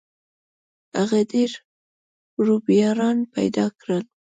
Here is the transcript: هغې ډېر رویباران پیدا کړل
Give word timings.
هغې 0.97 1.21
ډېر 1.31 1.51
رویباران 2.45 3.17
پیدا 3.35 3.65
کړل 3.79 4.03